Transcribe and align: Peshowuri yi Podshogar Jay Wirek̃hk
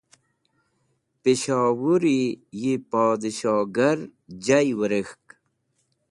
Peshowuri 1.21 2.17
yi 2.61 2.73
Podshogar 2.89 3.97
Jay 4.45 4.67
Wirek̃hk 4.77 5.25